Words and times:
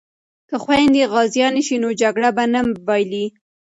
که 0.49 0.55
خویندې 0.63 1.03
غازیانې 1.11 1.61
شي 1.67 1.75
نو 1.83 1.89
جګړه 2.01 2.29
به 2.35 2.43
نه 2.53 2.61
بایلي. 2.87 3.25